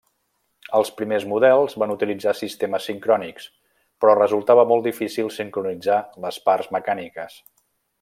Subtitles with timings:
[0.77, 3.47] Els primers models van utilitzar sistemes sincrònics,
[4.03, 7.43] però resultava molt difícil sincronitzar les parts mecàniques.